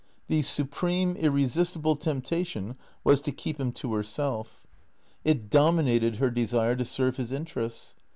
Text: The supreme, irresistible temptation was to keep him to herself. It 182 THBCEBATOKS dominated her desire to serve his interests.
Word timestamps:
The 0.29 0.41
supreme, 0.41 1.15
irresistible 1.15 1.95
temptation 1.95 2.75
was 3.03 3.21
to 3.21 3.31
keep 3.31 3.59
him 3.59 3.71
to 3.73 3.93
herself. 3.93 4.65
It 5.23 5.41
182 5.41 5.45
THBCEBATOKS 5.45 5.49
dominated 5.51 6.15
her 6.15 6.31
desire 6.31 6.75
to 6.75 6.85
serve 6.85 7.17
his 7.17 7.31
interests. 7.31 7.93